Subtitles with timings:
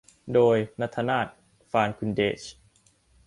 [0.33, 1.27] โดย ณัฐนาถ
[1.71, 2.41] ฟาคุนเด๊ซ